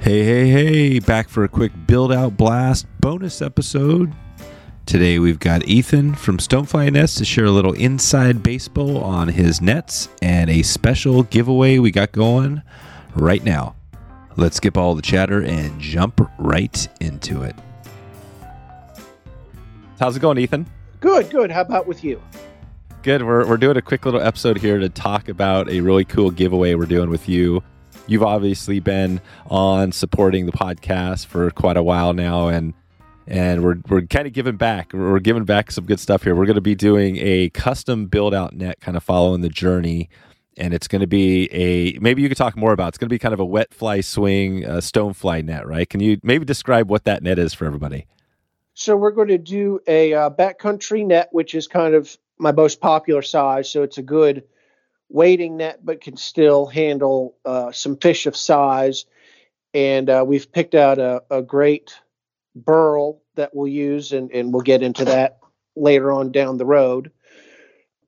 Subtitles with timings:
[0.00, 4.10] Hey, hey, hey, back for a quick build out blast bonus episode.
[4.86, 9.60] Today we've got Ethan from Stonefly Nets to share a little inside baseball on his
[9.60, 12.62] nets and a special giveaway we got going
[13.14, 13.76] right now.
[14.36, 17.54] Let's skip all the chatter and jump right into it.
[19.98, 20.66] How's it going, Ethan?
[21.00, 21.50] Good, good.
[21.50, 22.22] How about with you?
[23.02, 23.22] Good.
[23.22, 26.74] We're, we're doing a quick little episode here to talk about a really cool giveaway
[26.74, 27.62] we're doing with you
[28.10, 32.74] you've obviously been on supporting the podcast for quite a while now, and
[33.26, 34.92] and we're we're kind of giving back.
[34.92, 36.34] We're giving back some good stuff here.
[36.34, 40.10] We're going to be doing a custom build out net, kind of following the journey.
[40.56, 42.88] And it's going to be a maybe you could talk more about.
[42.88, 45.88] It's going to be kind of a wet fly swing, stone fly net, right?
[45.88, 48.06] Can you maybe describe what that net is for everybody?
[48.74, 52.80] So we're going to do a uh, backcountry net, which is kind of my most
[52.80, 53.70] popular size.
[53.70, 54.42] So it's a good
[55.10, 59.04] wading net, but can still handle uh, some fish of size.
[59.74, 61.94] And uh, we've picked out a, a, great
[62.56, 65.38] burl that we'll use, and, and we'll get into that
[65.76, 67.12] later on down the road.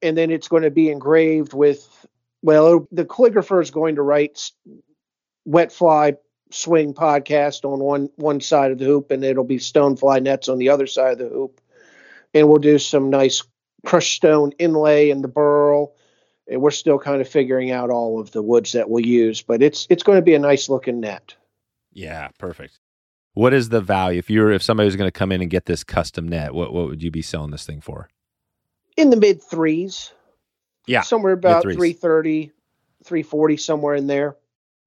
[0.00, 2.06] And then it's going to be engraved with,
[2.42, 4.50] well, the calligrapher is going to write
[5.44, 6.14] wet fly
[6.50, 10.58] swing podcast on one one side of the hoop, and it'll be stonefly nets on
[10.58, 11.60] the other side of the hoop.
[12.34, 13.42] And we'll do some nice
[13.84, 15.94] crushed stone inlay in the burl
[16.48, 19.86] we're still kind of figuring out all of the woods that we'll use, but it's
[19.90, 21.34] it's going to be a nice looking net.
[21.92, 22.78] Yeah, perfect.
[23.34, 25.66] What is the value if you're if somebody was going to come in and get
[25.66, 26.54] this custom net?
[26.54, 28.08] What what would you be selling this thing for?
[28.96, 30.12] In the mid threes.
[30.86, 32.50] Yeah, somewhere about 330,
[33.04, 34.36] 340, somewhere in there.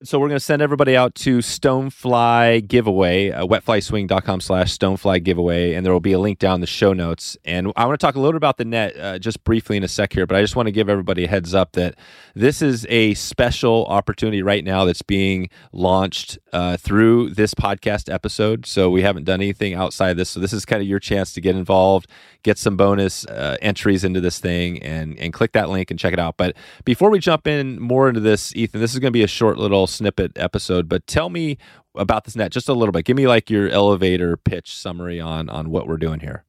[0.03, 5.73] So we're going to send everybody out to Stonefly Giveaway, uh, wetflyswing.com slash Stonefly Giveaway,
[5.73, 7.37] and there will be a link down the show notes.
[7.45, 9.85] And I want to talk a little bit about the net uh, just briefly in
[9.85, 11.95] a sec here, but I just want to give everybody a heads up that
[12.33, 18.65] this is a special opportunity right now that's being launched uh, through this podcast episode.
[18.65, 20.29] So we haven't done anything outside of this.
[20.29, 22.09] So this is kind of your chance to get involved,
[22.43, 26.11] get some bonus uh, entries into this thing, and, and click that link and check
[26.11, 26.35] it out.
[26.35, 29.27] But before we jump in more into this, Ethan, this is going to be a
[29.27, 31.57] short little little snippet episode, but tell me
[31.95, 33.05] about this net just a little bit.
[33.05, 36.43] Give me like your elevator pitch summary on on what we're doing here.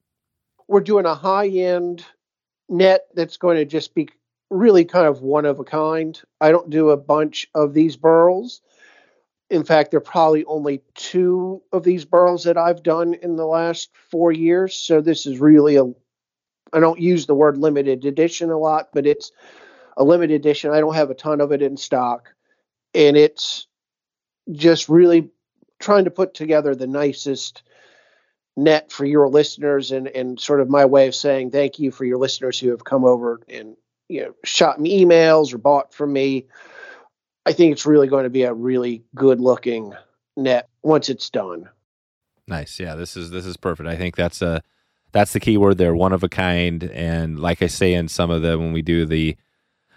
[0.69, 2.05] We're doing a high end
[2.69, 4.09] net that's going to just be
[4.51, 6.19] really kind of one of a kind.
[6.41, 8.63] I don't do a bunch of these burls.
[9.51, 13.47] In fact, there are probably only two of these burls that I've done in the
[13.47, 14.75] last four years.
[14.75, 15.85] So this is really a
[16.73, 19.31] I don't use the word limited edition a lot, but it's
[19.97, 20.73] a limited edition.
[20.73, 22.33] I don't have a ton of it in stock
[22.97, 23.67] and it's
[24.51, 25.29] just really
[25.79, 27.63] trying to put together the nicest
[28.57, 32.07] net for your listeners and and sort of my way of saying thank you for
[32.07, 33.77] your listeners who have come over and
[34.09, 36.47] you know shot me emails or bought from me.
[37.45, 39.93] I think it's really going to be a really good looking
[40.37, 41.69] net once it's done.
[42.49, 42.81] Nice.
[42.81, 43.89] Yeah this is this is perfect.
[43.89, 44.63] I think that's a
[45.13, 46.83] that's the key word there one of a kind.
[46.83, 49.37] And like i say in some of the when we do the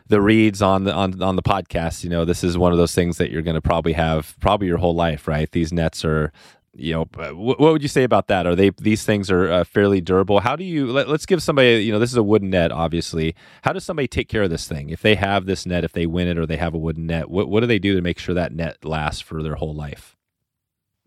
[0.10, 2.94] the reads on the on on the podcast, you know, this is one of those
[2.94, 5.50] things that you're going to probably have probably your whole life, right?
[5.52, 6.34] These nets are
[6.74, 8.48] you know what, what would you say about that?
[8.48, 10.40] Are they these things are uh, fairly durable?
[10.40, 13.36] How do you let, us give somebody you know this is a wooden net obviously.
[13.62, 14.90] How does somebody take care of this thing?
[14.90, 17.30] If they have this net if they win it or they have a wooden net
[17.30, 20.18] what, what do they do to make sure that net lasts for their whole life?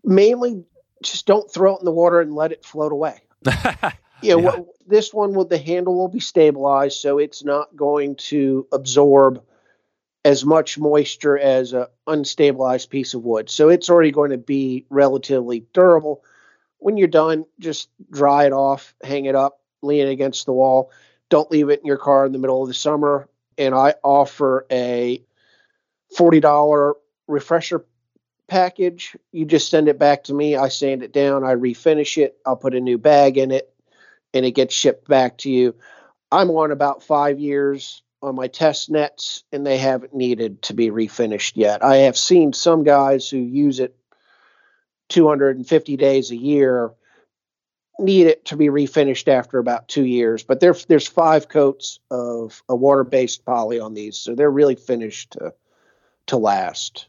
[0.05, 0.63] Mainly
[1.03, 3.19] just don't throw it in the water and let it float away
[4.23, 8.67] yeah, well, this one with the handle will be stabilized, so it's not going to
[8.71, 9.43] absorb
[10.25, 13.49] as much moisture as an unstabilized piece of wood.
[13.49, 16.23] So it's already going to be relatively durable.
[16.77, 20.91] When you're done, just dry it off, hang it up, lean it against the wall.
[21.29, 23.27] Don't leave it in your car in the middle of the summer.
[23.57, 25.21] And I offer a
[26.17, 26.93] $40
[27.27, 27.85] refresher
[28.47, 29.15] package.
[29.31, 30.55] You just send it back to me.
[30.55, 31.43] I sand it down.
[31.43, 32.37] I refinish it.
[32.45, 33.72] I'll put a new bag in it
[34.33, 35.75] and it gets shipped back to you.
[36.31, 40.89] I'm on about five years on my test nets, and they haven't needed to be
[40.89, 41.83] refinished yet.
[41.83, 43.95] I have seen some guys who use it
[45.09, 46.93] 250 days a year
[47.99, 50.43] need it to be refinished after about two years.
[50.43, 55.31] But there, there's five coats of a water-based poly on these, so they're really finished
[55.31, 55.53] to
[56.27, 57.07] to last.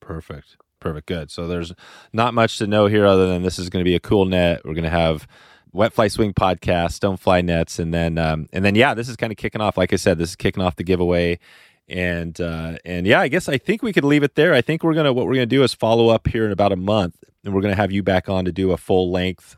[0.00, 0.56] Perfect.
[0.80, 1.06] Perfect.
[1.06, 1.30] Good.
[1.30, 1.72] So there's
[2.12, 4.62] not much to know here other than this is going to be a cool net.
[4.64, 5.26] We're going to have
[5.74, 9.32] Wet Fly Swing podcast, Stonefly Nets, and then um, and then yeah, this is kind
[9.32, 9.76] of kicking off.
[9.76, 11.40] Like I said, this is kicking off the giveaway,
[11.88, 14.54] and uh, and yeah, I guess I think we could leave it there.
[14.54, 16.76] I think we're gonna what we're gonna do is follow up here in about a
[16.76, 19.56] month, and we're gonna have you back on to do a full length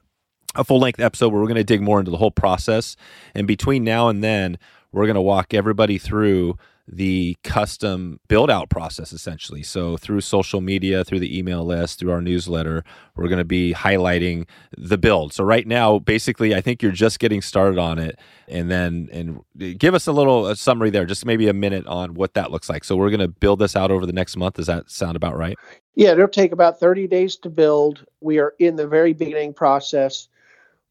[0.55, 2.97] a full length episode where we're to dig more into the whole process.
[3.35, 4.59] And between now and then,
[4.91, 6.57] we're to walk everybody through
[6.89, 9.63] the custom build out process essentially.
[9.63, 12.85] So through social media, through the email list, through our newsletter,
[13.17, 14.47] we're going to be highlighting
[14.77, 15.33] the build.
[15.33, 18.19] So right now, basically, I think you're just getting started on it,
[18.49, 22.15] and then and give us a little a summary there, just maybe a minute on
[22.15, 22.85] what that looks like.
[22.85, 24.55] So we're going to build this out over the next month.
[24.55, 25.57] Does that sound about right?
[25.95, 28.05] Yeah, it'll take about 30 days to build.
[28.21, 30.29] We are in the very beginning process.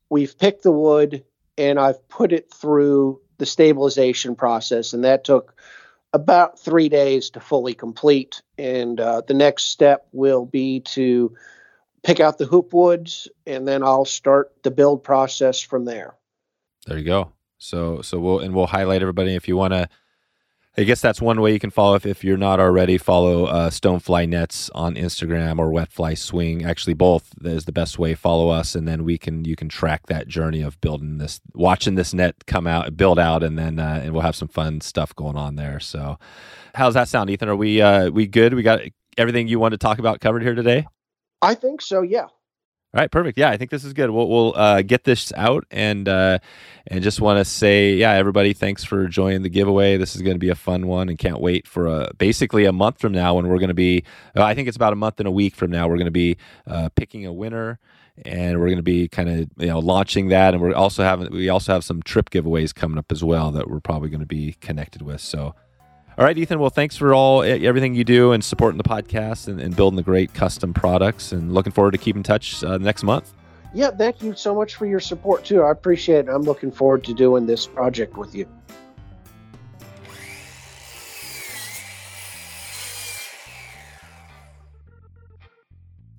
[0.09, 1.23] We've picked the wood
[1.57, 5.53] and I've put it through the stabilization process, and that took
[6.15, 8.41] about three days to fully complete.
[8.57, 11.35] And uh, the next step will be to
[12.03, 16.15] pick out the hoop woods, and then I'll start the build process from there.
[16.87, 17.31] There you go.
[17.57, 19.89] So so we'll and we'll highlight everybody if you want to
[20.77, 21.95] I guess that's one way you can follow.
[21.95, 26.65] If, if you're not already, follow uh, Stonefly Nets on Instagram or Wetfly Swing.
[26.65, 28.13] Actually, both is the best way.
[28.13, 31.95] Follow us, and then we can you can track that journey of building this, watching
[31.95, 35.15] this net come out, build out, and then uh, and we'll have some fun stuff
[35.15, 35.79] going on there.
[35.79, 36.19] So,
[36.73, 37.47] how's that sound, Ethan?
[37.47, 38.53] Are we uh, we good?
[38.53, 38.81] We got
[39.17, 40.87] everything you wanted to talk about covered here today.
[41.41, 42.01] I think so.
[42.01, 42.27] Yeah.
[42.95, 43.37] All right, perfect.
[43.37, 44.09] Yeah, I think this is good.
[44.09, 46.39] We'll, we'll uh, get this out and uh,
[46.87, 49.97] and just want to say, yeah, everybody, thanks for joining the giveaway.
[49.97, 52.71] This is going to be a fun one, and can't wait for a, basically a
[52.71, 54.05] month from now when we're going to be.
[54.33, 55.89] Uh, I think it's about a month and a week from now.
[55.89, 56.37] We're going to be
[56.67, 57.79] uh, picking a winner,
[58.23, 61.29] and we're going to be kind of you know launching that, and we're also having
[61.33, 64.25] we also have some trip giveaways coming up as well that we're probably going to
[64.25, 65.19] be connected with.
[65.19, 65.53] So
[66.17, 66.59] all right, Ethan.
[66.59, 70.03] Well, thanks for all everything you do and supporting the podcast and, and building the
[70.03, 71.31] great custom products.
[71.31, 73.33] And looking forward to keep in touch uh, next month.
[73.73, 75.61] Yeah, thank you so much for your support too.
[75.61, 76.29] I appreciate it.
[76.29, 78.47] I'm looking forward to doing this project with you.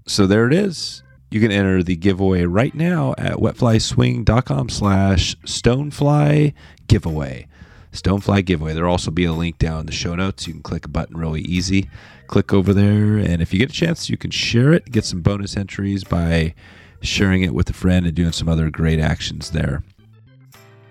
[0.06, 1.02] So there it is.
[1.30, 6.54] You can enter the giveaway right now at wetflyswing.com slash stonefly
[6.86, 7.48] giveaway.
[7.96, 8.74] Stonefly giveaway.
[8.74, 10.46] There'll also be a link down in the show notes.
[10.46, 11.88] You can click a button really easy.
[12.26, 14.90] Click over there, and if you get a chance, you can share it.
[14.90, 16.54] Get some bonus entries by
[17.02, 19.84] sharing it with a friend and doing some other great actions there.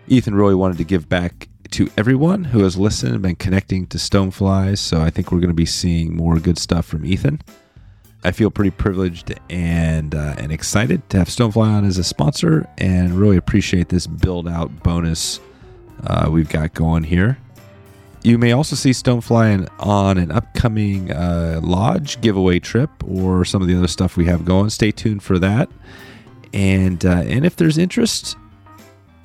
[0.07, 3.97] Ethan really wanted to give back to everyone who has listened and been connecting to
[3.97, 4.77] Stoneflies.
[4.77, 7.41] So I think we're going to be seeing more good stuff from Ethan.
[8.23, 12.67] I feel pretty privileged and uh, and excited to have Stonefly on as a sponsor,
[12.79, 15.39] and really appreciate this build out bonus
[16.05, 17.37] uh, we've got going here.
[18.23, 23.67] You may also see Stonefly on an upcoming uh, lodge giveaway trip or some of
[23.67, 24.71] the other stuff we have going.
[24.71, 25.69] Stay tuned for that.
[26.51, 28.35] And uh, and if there's interest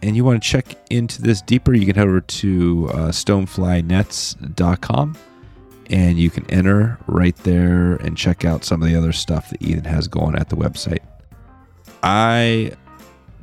[0.02, 5.16] and you want to check into this deeper, you can head over to uh, stoneflynets.com
[5.90, 9.62] and you can enter right there and check out some of the other stuff that
[9.62, 11.00] Ethan has going at the website.
[12.02, 12.72] I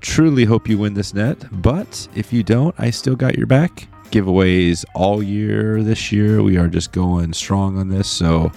[0.02, 3.88] truly hope you win this net, but if you don't, I still got your back.
[4.12, 6.42] Giveaways all year this year.
[6.42, 8.08] We are just going strong on this.
[8.08, 8.52] So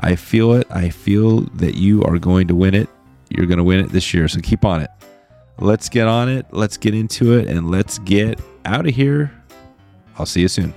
[0.00, 0.66] I feel it.
[0.70, 2.88] I feel that you are going to win it.
[3.30, 4.28] You're going to win it this year.
[4.28, 4.90] So keep on it.
[5.58, 6.46] Let's get on it.
[6.50, 9.32] Let's get into it and let's get out of here.
[10.18, 10.74] I'll see you soon.